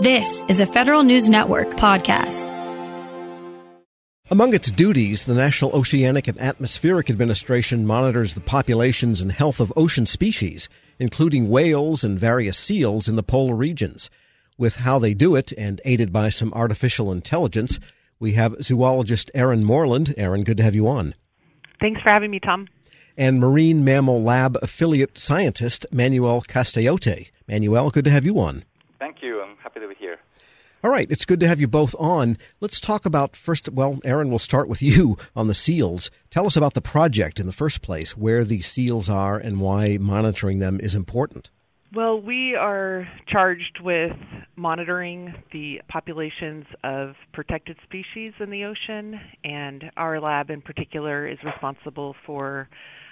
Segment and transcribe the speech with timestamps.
[0.00, 2.46] This is a Federal News Network podcast.
[4.30, 9.72] Among its duties, the National Oceanic and Atmospheric Administration monitors the populations and health of
[9.74, 10.68] ocean species,
[11.00, 14.08] including whales and various seals in the polar regions.
[14.56, 17.80] With how they do it, and aided by some artificial intelligence,
[18.20, 20.14] we have zoologist Erin Moreland.
[20.16, 21.16] Erin, good to have you on.
[21.80, 22.68] Thanks for having me, Tom.
[23.16, 27.30] And Marine Mammal Lab affiliate scientist Manuel Castellote.
[27.48, 28.62] Manuel, good to have you on.
[28.98, 29.40] Thank you.
[29.40, 30.18] I'm happy to be here.
[30.84, 32.38] All right, it's good to have you both on.
[32.60, 33.68] Let's talk about first.
[33.68, 36.08] Well, Erin, we'll start with you on the seals.
[36.30, 39.98] Tell us about the project in the first place, where these seals are, and why
[39.98, 41.50] monitoring them is important.
[41.92, 44.12] Well, we are charged with
[44.54, 51.38] monitoring the populations of protected species in the ocean, and our lab in particular is
[51.44, 52.68] responsible for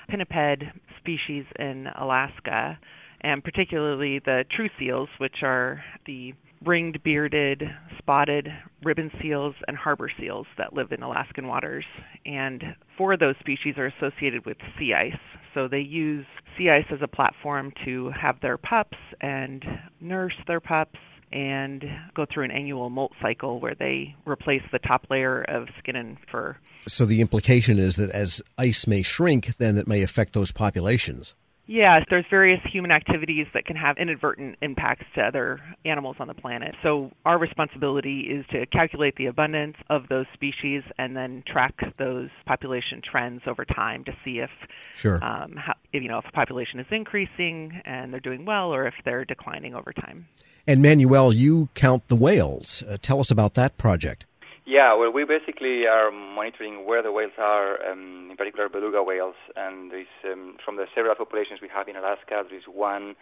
[0.08, 0.62] pinniped
[1.00, 2.78] species in Alaska
[3.22, 6.34] and particularly the true seals, which are the
[6.66, 7.62] ringed, bearded,
[7.98, 8.48] spotted
[8.82, 11.84] ribbon seals and harbor seals that live in Alaskan waters.
[12.24, 12.62] And
[12.98, 15.20] four of those species are associated with sea ice.
[15.54, 16.26] So they use
[16.58, 19.64] sea ice as a platform to have their pups and
[20.00, 20.98] nurse their pups
[21.32, 25.96] and go through an annual molt cycle where they replace the top layer of skin
[25.96, 26.56] and fur.
[26.88, 31.34] So the implication is that as ice may shrink, then it may affect those populations.
[31.68, 36.34] Yes, there's various human activities that can have inadvertent impacts to other animals on the
[36.34, 36.76] planet.
[36.82, 42.28] So our responsibility is to calculate the abundance of those species and then track those
[42.46, 44.50] population trends over time to see if,
[44.94, 45.16] sure.
[45.24, 48.86] um, how, if you know, if a population is increasing and they're doing well, or
[48.86, 50.28] if they're declining over time.
[50.68, 52.84] And Manuel, you count the whales.
[52.88, 54.24] Uh, tell us about that project.
[54.66, 59.36] Yeah, well, we basically are monitoring where the whales are, um, in particular beluga whales,
[59.54, 59.92] and
[60.24, 63.14] um, from the several populations we have in Alaska, there is one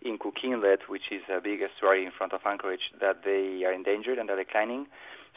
[0.00, 3.72] in Cook Inlet, which is the biggest estuary in front of Anchorage, that they are
[3.72, 4.86] endangered and are declining.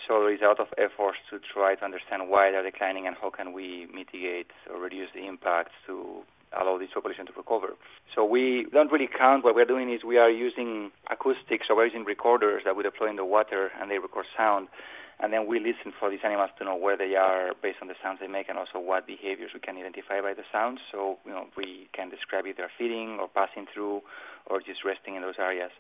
[0.07, 3.15] So there is a lot of efforts to try to understand why they're declining and
[3.19, 6.21] how can we mitigate or reduce the impacts to
[6.53, 7.73] allow this population to recover.
[8.13, 9.43] So we don't really count.
[9.43, 13.09] What we're doing is we are using acoustics, so we're using recorders that we deploy
[13.09, 14.67] in the water and they record sound
[15.19, 17.95] and then we listen for these animals to know where they are based on the
[18.03, 20.79] sounds they make and also what behaviors we can identify by the sounds.
[20.91, 24.01] So, you know, we can describe if they're feeding or passing through
[24.45, 25.71] or just resting in those areas.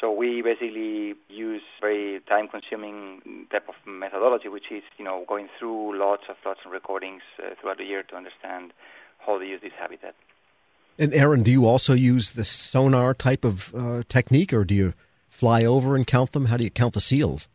[0.00, 5.98] So we basically use very time-consuming type of methodology, which is, you know, going through
[5.98, 8.72] lots of lots of recordings uh, throughout the year to understand
[9.24, 10.14] how they use this habitat.
[10.98, 14.92] And Erin, do you also use the sonar type of uh, technique, or do you
[15.28, 16.46] fly over and count them?
[16.46, 17.48] How do you count the seals?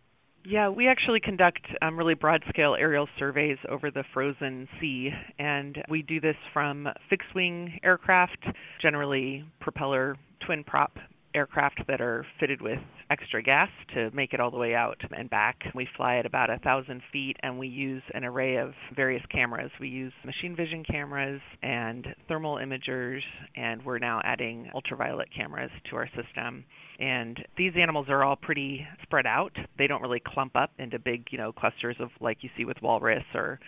[0.50, 5.78] Yeah, we actually conduct um, really broad scale aerial surveys over the frozen sea, and
[5.90, 8.46] we do this from fixed wing aircraft,
[8.82, 10.16] generally propeller
[10.46, 11.00] twin prop
[11.38, 12.80] aircraft that are fitted with
[13.12, 15.58] extra gas to make it all the way out and back.
[15.76, 19.70] We fly at about a thousand feet and we use an array of various cameras.
[19.80, 23.22] We use machine vision cameras and thermal imagers,
[23.56, 26.66] and we're now adding ultraviolet cameras to our system.
[27.00, 29.56] And these animals are all pretty spread out.
[29.78, 32.82] They don't really clump up into big, you know, clusters of like you see with
[32.82, 33.60] walrus or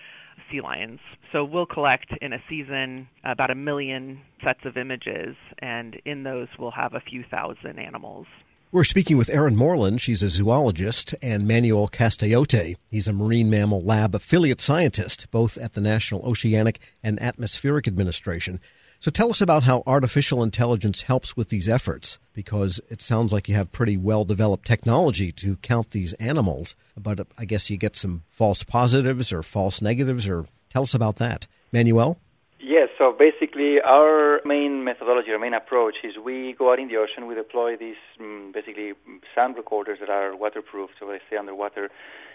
[0.51, 0.99] sea lions.
[1.31, 6.47] So we'll collect in a season about a million sets of images, and in those
[6.57, 8.27] we'll have a few thousand animals.
[8.71, 9.99] We're speaking with Erin Moreland.
[9.99, 12.75] She's a zoologist, and Manuel Castellote.
[12.91, 18.59] He's a Marine Mammal Lab affiliate scientist, both at the National Oceanic and Atmospheric Administration.
[19.01, 23.47] So tell us about how artificial intelligence helps with these efforts, because it sounds like
[23.47, 27.95] you have pretty well developed technology to count these animals, but I guess you get
[27.95, 31.47] some false positives or false negatives, or tell us about that.
[31.71, 32.19] Manuel?
[32.59, 36.97] Yes, so basically our main methodology, our main approach is we go out in the
[36.97, 38.91] ocean, we deploy these um, basically
[39.33, 41.89] sound recorders that are waterproof, so they stay underwater.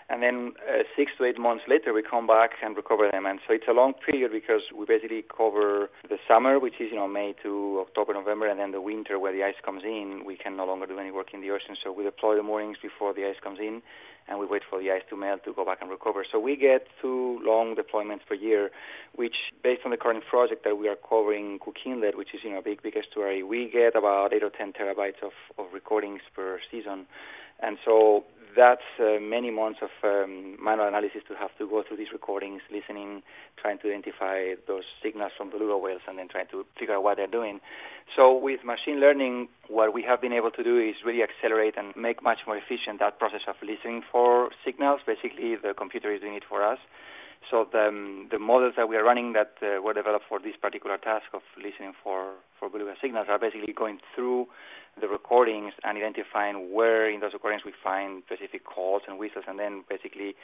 [0.09, 3.25] And then uh, six to eight months later we come back and recover them.
[3.25, 6.97] And so it's a long period because we basically cover the summer which is you
[6.97, 10.37] know may to october november and then the winter where the ice comes in we
[10.37, 11.77] can no longer do any work in the ocean.
[11.83, 13.81] So we deploy the moorings before the ice comes in
[14.28, 16.25] and we wait for the ice to melt to go back and recover.
[16.31, 18.71] So we get two long deployments per year
[19.15, 22.51] which based on the current project that we are covering cook inlet which is you
[22.51, 26.21] know a big big estuary we get about eight or ten terabytes of, of recordings
[26.34, 27.06] per season
[27.60, 28.24] and so
[28.56, 32.62] that's uh, many months of um, manual analysis to have to go through these recordings,
[32.71, 33.22] listening,
[33.60, 37.16] trying to identify those signals from beluga whales, and then trying to figure out what
[37.16, 37.60] they're doing.
[38.16, 41.95] So with machine learning, what we have been able to do is really accelerate and
[41.97, 45.00] make much more efficient that process of listening for signals.
[45.07, 46.78] Basically, the computer is doing it for us.
[47.51, 50.57] So the, um, the models that we are running that uh, were developed for this
[50.61, 54.47] particular task of listening for, for beluga signals are basically going through
[55.01, 59.59] the recordings and identifying where in those recordings we find specific calls and whistles, and
[59.59, 60.35] then basically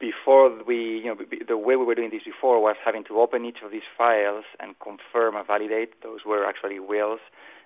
[0.00, 1.16] before we, you know,
[1.46, 4.44] the way we were doing this before was having to open each of these files
[4.60, 7.20] and confirm and validate those were actually whales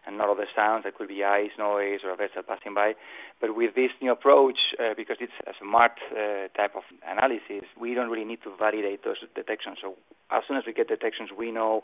[0.07, 2.95] and not other sounds that could be ice noise or a vessel passing by.
[3.41, 7.95] But with this new approach, uh, because it's a smart uh, type of analysis, we
[7.95, 9.79] don't really need to validate those detections.
[9.83, 9.97] So
[10.31, 11.83] as soon as we get detections, we know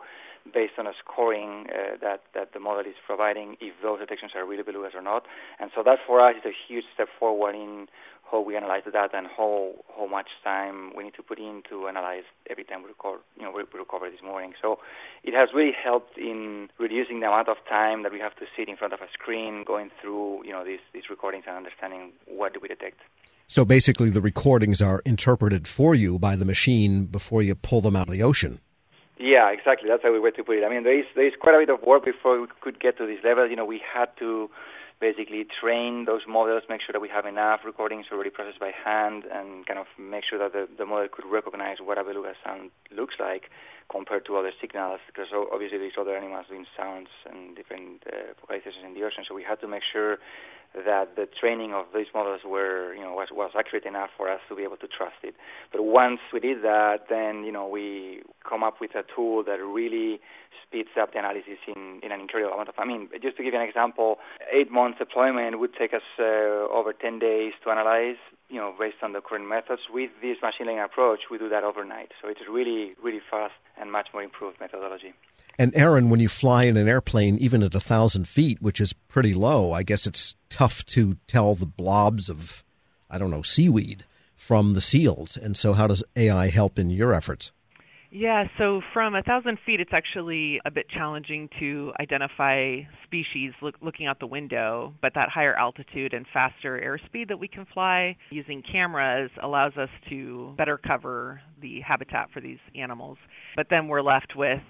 [0.52, 4.43] based on a scoring uh, that that the model is providing if those detections are
[4.46, 5.24] really belugas or not.
[5.58, 7.88] And so that for us is a huge step forward in
[8.30, 11.62] how we analyze the data and how how much time we need to put in
[11.68, 14.54] to analyze every time we record you know we recover this mooring.
[14.60, 14.78] So
[15.22, 18.68] it has really helped in reducing the amount of time that we have to sit
[18.68, 22.54] in front of a screen going through you know these these recordings and understanding what
[22.54, 23.00] do we detect.
[23.46, 27.94] So basically, the recordings are interpreted for you by the machine before you pull them
[27.94, 28.60] out of the ocean.
[29.18, 29.88] Yeah, exactly.
[29.88, 30.64] That's a good way to put it.
[30.64, 32.98] I mean, there is there is quite a bit of work before we could get
[32.98, 33.48] to this level.
[33.48, 34.50] You know, we had to
[35.00, 39.24] basically train those models, make sure that we have enough recordings already processed by hand,
[39.30, 42.70] and kind of make sure that the, the model could recognize what a beluga sound
[42.90, 43.50] looks like
[43.90, 48.86] compared to other signals, because obviously there's other animals doing sounds and different uh, vocalizations
[48.86, 49.24] in the ocean.
[49.28, 50.18] So we had to make sure
[50.74, 54.40] that the training of these models were, you know, was, was accurate enough for us
[54.48, 55.34] to be able to trust it.
[55.72, 59.62] But once we did that, then, you know, we come up with a tool that
[59.62, 60.20] really
[60.66, 63.54] speeds up the analysis in, in an incredible amount of I mean, just to give
[63.54, 64.18] you an example,
[64.52, 68.16] eight months deployment would take us uh, over 10 days to analyze,
[68.54, 69.82] you know, based on the current methods.
[69.92, 72.12] With this machine learning approach, we do that overnight.
[72.22, 75.12] So it's really, really fast and much more improved methodology.
[75.58, 78.92] And Erin, when you fly in an airplane, even at a thousand feet, which is
[78.92, 82.62] pretty low, I guess it's tough to tell the blobs of,
[83.10, 84.04] I don't know, seaweed
[84.36, 85.36] from the seals.
[85.36, 87.50] And so, how does AI help in your efforts?
[88.16, 93.74] Yeah, so from a thousand feet, it's actually a bit challenging to identify species look,
[93.82, 98.16] looking out the window, but that higher altitude and faster airspeed that we can fly
[98.30, 103.18] using cameras allows us to better cover the habitat for these animals.
[103.56, 104.62] But then we're left with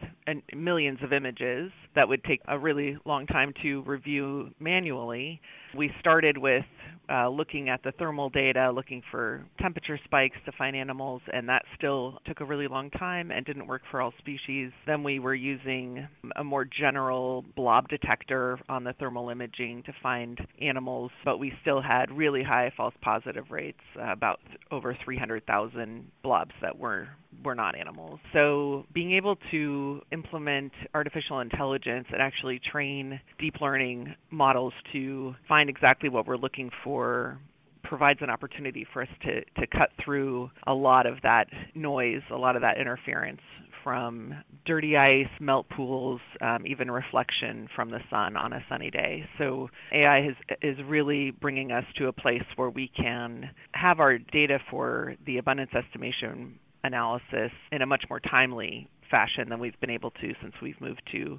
[0.55, 5.43] millions of images that would take a really long time to review manually.
[5.77, 6.65] We started with
[7.11, 11.63] uh, looking at the thermal data, looking for temperature spikes to find animals, and that
[11.77, 14.71] still took a really long time and didn't work for all species.
[14.87, 20.39] Then we were using a more general blob detector on the thermal imaging to find
[20.61, 26.11] animals, but we still had really high false positive rates, uh, about th- over 300,000
[26.23, 27.09] blobs that were
[27.45, 28.21] were not animals.
[28.33, 35.69] So being able to implement artificial intelligence and actually train deep learning models to find
[35.69, 37.39] exactly what we're looking for
[37.85, 42.37] provides an opportunity for us to, to cut through a lot of that noise, a
[42.37, 43.41] lot of that interference
[43.85, 44.35] from
[44.65, 49.25] dirty ice, melt pools, um, even reflection from the sun on a sunny day.
[49.39, 54.17] So AI is, is really bringing us to a place where we can have our
[54.19, 59.91] data for the abundance estimation analysis in a much more timely fashion than we've been
[59.91, 61.39] able to since we've moved to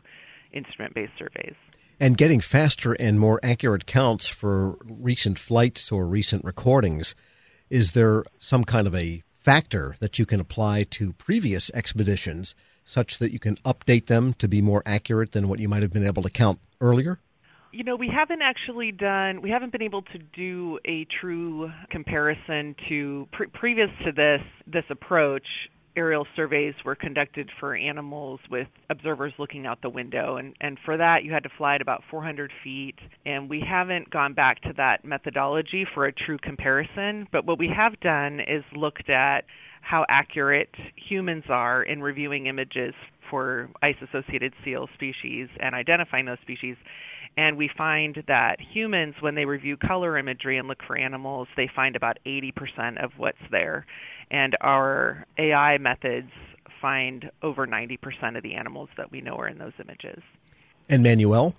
[0.53, 1.55] instrument based surveys.
[1.99, 7.15] And getting faster and more accurate counts for recent flights or recent recordings,
[7.69, 12.53] is there some kind of a factor that you can apply to previous expeditions
[12.83, 15.93] such that you can update them to be more accurate than what you might have
[15.93, 17.19] been able to count earlier?
[17.75, 22.73] you know, we haven't actually done, we haven't been able to do a true comparison
[22.87, 25.45] to pre- previous to this this approach.
[25.95, 30.97] Aerial surveys were conducted for animals with observers looking out the window, and, and for
[30.97, 32.95] that you had to fly at about 400 feet.
[33.25, 37.27] And we haven't gone back to that methodology for a true comparison.
[37.31, 39.45] But what we have done is looked at
[39.81, 42.93] how accurate humans are in reviewing images
[43.29, 46.75] for ice associated seal species and identifying those species
[47.37, 51.69] and we find that humans, when they review color imagery and look for animals, they
[51.75, 53.85] find about 80% of what's there.
[54.31, 56.31] And our AI methods
[56.81, 60.21] find over 90% of the animals that we know are in those images.
[60.89, 61.55] And Manuel?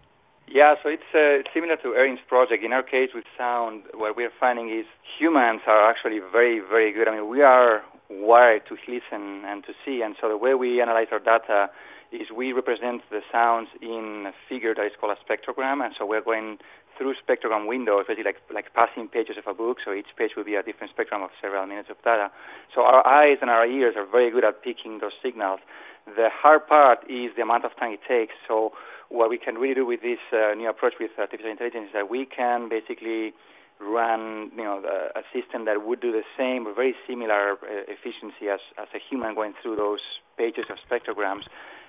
[0.49, 2.63] Yeah, so it's uh, similar to Erin's project.
[2.65, 4.87] In our case with sound, what we're finding is
[5.19, 7.09] humans are actually very, very good.
[7.09, 10.81] I mean, we are wired to listen and to see, and so the way we
[10.81, 11.69] analyze our data
[12.13, 16.07] is we represent the sounds in a figure that is called a spectrogram, and so
[16.07, 16.59] we're going
[16.97, 19.79] through spectrogram windows, basically like like passing pages of a book.
[19.85, 22.31] So each page will be a different spectrum of several minutes of data.
[22.75, 25.61] So our eyes and our ears are very good at picking those signals.
[26.07, 28.35] The hard part is the amount of time it takes.
[28.47, 28.73] So
[29.09, 32.09] what we can really do with this uh, new approach with artificial intelligence is that
[32.11, 33.35] we can basically
[33.81, 34.83] run, you know,
[35.15, 38.99] a system that would do the same or very similar uh, efficiency as, as a
[38.99, 40.01] human going through those
[40.39, 41.45] pages of spectrograms.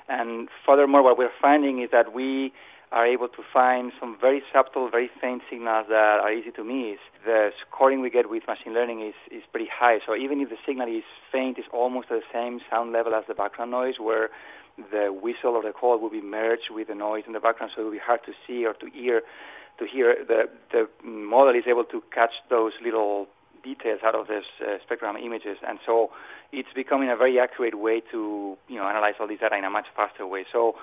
[0.09, 2.51] And furthermore, what we're finding is that we
[2.91, 6.99] are able to find some very subtle, very faint signals that are easy to miss.
[7.25, 9.99] The scoring we get with machine learning is, is pretty high.
[10.05, 13.25] So even if the signal is faint, it's almost at the same sound level as
[13.27, 14.29] the background noise, where
[14.77, 17.81] the whistle or the call will be merged with the noise in the background, so
[17.81, 19.21] it will be hard to see or to hear.
[19.79, 23.27] To hear the the model is able to catch those little
[23.63, 26.09] details out of these uh, spectrum images, and so
[26.51, 29.69] it's becoming a very accurate way to you know analyze all these data in a
[29.69, 30.45] much faster way.
[30.51, 30.73] So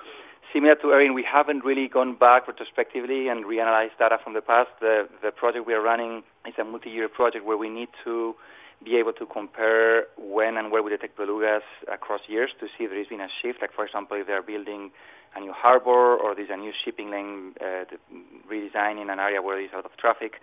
[0.55, 4.69] similar to Erin, we haven't really gone back retrospectively and reanalyzed data from the past.
[4.79, 8.35] The, the project we are running is a multi-year project where we need to
[8.83, 12.89] be able to compare when and where we detect belugas across years to see if
[12.89, 13.59] there has been a shift.
[13.61, 14.91] Like, for example, if they are building
[15.35, 17.83] a new harbor or there's a new shipping lane uh,
[18.49, 20.39] redesign in an area where there's a lot of traffic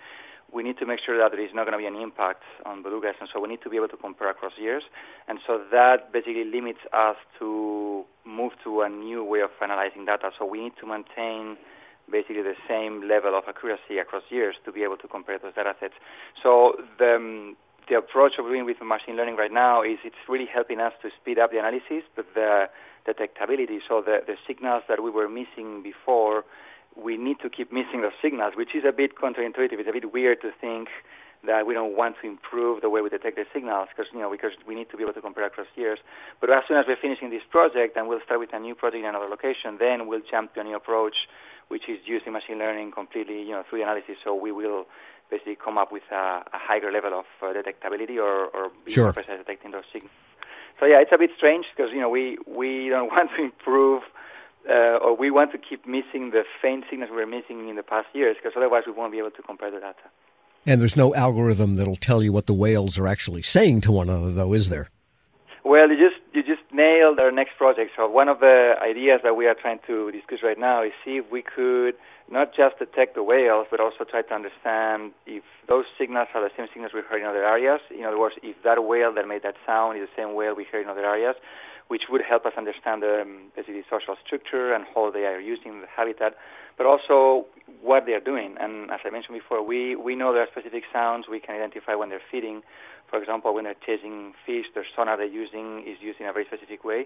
[0.52, 2.82] we need to make sure that there is not going to be an impact on
[2.82, 4.82] belugas, and so we need to be able to compare across years.
[5.26, 10.30] And so that basically limits us to move to a new way of analyzing data.
[10.38, 11.56] So we need to maintain
[12.10, 15.74] basically the same level of accuracy across years to be able to compare those data
[15.80, 15.94] sets.
[16.42, 17.56] So the, um,
[17.88, 21.10] the approach of doing with machine learning right now is it's really helping us to
[21.20, 22.68] speed up the analysis, but the
[23.06, 26.44] detectability, so the, the signals that we were missing before,
[26.96, 29.78] we need to keep missing those signals, which is a bit counterintuitive.
[29.78, 30.88] It's a bit weird to think
[31.44, 34.30] that we don't want to improve the way we detect the signals because you know
[34.30, 35.98] because we need to be able to compare across years.
[36.40, 39.02] But as soon as we're finishing this project and we'll start with a new project
[39.02, 41.26] in another location, then we'll jump to a new approach,
[41.68, 44.16] which is using machine learning completely you know through the analysis.
[44.22, 44.86] So we will
[45.30, 49.04] basically come up with a, a higher level of uh, detectability or, or be sure.
[49.04, 50.12] more precise detecting those signals.
[50.78, 54.02] So yeah, it's a bit strange because you know we we don't want to improve
[54.68, 57.82] uh, or we want to keep missing the faint signals we were missing in the
[57.82, 60.08] past years, because otherwise we won't be able to compare the data.
[60.66, 64.08] And there's no algorithm that'll tell you what the whales are actually saying to one
[64.08, 64.88] another, though, is there?
[65.64, 67.92] Well, you just you just nailed our next project.
[67.96, 71.18] So one of the ideas that we are trying to discuss right now is see
[71.18, 71.94] if we could
[72.30, 76.50] not just detect the whales, but also try to understand if those signals are the
[76.56, 77.80] same signals we heard in other areas.
[77.96, 80.64] In other words, if that whale that made that sound is the same whale we
[80.64, 81.36] heard in other areas,
[81.92, 85.82] which would help us understand the um, basically social structure and how they are using
[85.82, 86.32] the habitat,
[86.78, 87.44] but also
[87.82, 88.56] what they are doing.
[88.58, 91.94] And as I mentioned before, we, we know there are specific sounds we can identify
[91.94, 92.62] when they're feeding.
[93.10, 96.46] For example, when they're chasing fish, the sonar they're using is used in a very
[96.46, 97.04] specific way.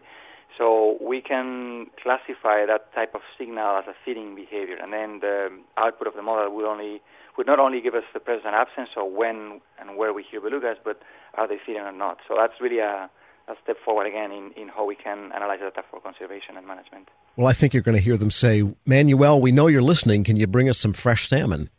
[0.56, 5.50] So we can classify that type of signal as a feeding behavior, and then the
[5.76, 7.02] output of the model would only
[7.36, 10.40] would not only give us the presence and absence, so when and where we hear
[10.40, 11.02] belugas, but
[11.34, 12.16] are they feeding or not.
[12.26, 13.10] So that's really a
[13.48, 17.08] a step forward again in, in how we can analyze data for conservation and management.
[17.36, 20.24] Well, I think you're going to hear them say, Manuel, we know you're listening.
[20.24, 21.70] Can you bring us some fresh salmon?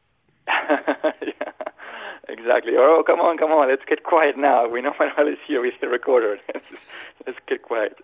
[0.47, 1.11] yeah,
[2.29, 2.73] exactly.
[2.77, 3.69] Oh, come on, come on.
[3.69, 4.67] Let's get quiet now.
[4.67, 6.37] We know Manuel is here with the recorder.
[7.25, 7.97] Let's get quiet.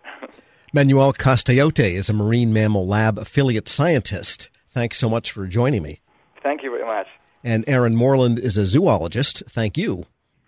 [0.73, 4.49] Manuel Castellote is a marine mammal lab affiliate scientist.
[4.69, 6.01] Thanks so much for joining me.
[6.41, 7.07] Thank you very much.
[7.43, 9.43] And Erin Moreland is a zoologist.
[9.47, 10.05] Thank you.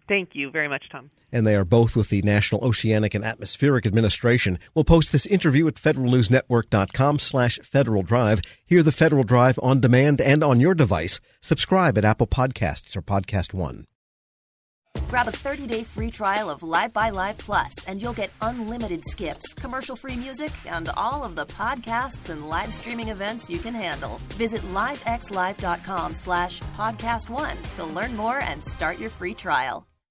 [0.07, 1.09] Thank you very much, Tom.
[1.31, 4.59] And they are both with the National Oceanic and Atmospheric Administration.
[4.73, 8.41] We'll post this interview at federalnewsnetwork.com slash Federal Drive.
[8.65, 11.19] Hear the Federal Drive on demand and on your device.
[11.41, 13.85] Subscribe at Apple Podcasts or Podcast One.
[15.09, 19.53] Grab a 30-day free trial of Live by Live Plus, and you'll get unlimited skips,
[19.53, 24.21] commercial-free music, and all of the podcasts and live streaming events you can handle.
[24.35, 29.85] Visit livexlive.com slash podcast one to learn more and start your free trial.